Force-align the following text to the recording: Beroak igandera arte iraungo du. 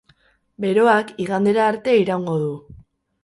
Beroak 0.63 1.11
igandera 1.25 1.67
arte 1.73 1.95
iraungo 2.05 2.35
du. 2.47 2.51